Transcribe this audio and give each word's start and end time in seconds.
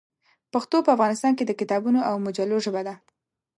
پښتو 0.53 0.77
په 0.85 0.91
افغانستان 0.95 1.33
کې 1.37 1.43
د 1.45 1.51
کتابونو 1.59 1.99
او 2.09 2.15
مجلو 2.25 2.57
ژبه 2.65 2.81
ده. 2.87 2.95